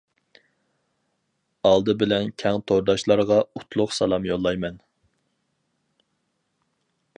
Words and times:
ئالدى 1.71 1.95
بىلەن 2.03 2.31
كەڭ 2.45 2.57
تورداشلارغا 2.71 3.39
ئوتلۇق 3.43 3.95
سالام 3.99 4.27
يوللايمەن. 4.31 4.83